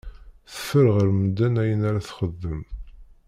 Teffer 0.51 0.85
ɣef 0.95 1.09
medden 1.19 1.59
ayen 1.61 1.81
ara 1.89 2.05
texdem. 2.07 2.61